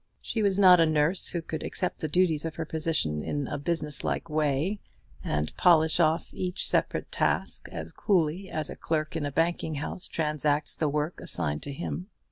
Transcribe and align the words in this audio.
She 0.19 0.41
was 0.41 0.57
not 0.57 0.79
a 0.79 0.85
nurse 0.87 1.27
who 1.27 1.43
could 1.43 1.61
accept 1.61 1.99
the 1.99 2.07
duties 2.07 2.43
of 2.43 2.55
her 2.55 2.65
position 2.65 3.21
in 3.21 3.45
a 3.47 3.59
businesslike 3.59 4.31
way, 4.31 4.79
and 5.23 5.55
polish 5.57 5.99
off 5.99 6.33
each 6.33 6.67
separate 6.67 7.11
task 7.11 7.69
as 7.71 7.91
coolly 7.91 8.49
as 8.49 8.71
a 8.71 8.75
clerk 8.75 9.15
in 9.15 9.27
a 9.27 9.31
banking 9.31 9.75
house 9.75 10.07
transacts 10.07 10.73
the 10.75 10.89
work 10.89 11.19
assigned 11.21 11.61
to 11.61 11.71
him. 11.71 12.07